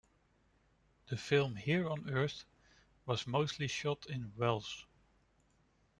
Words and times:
The 1.09 1.15
film 1.15 1.57
"Here 1.57 1.87
on 1.87 2.09
Earth" 2.09 2.45
was 3.05 3.27
mostly 3.27 3.67
shot 3.67 4.07
in 4.07 4.33
Welch. 4.35 4.87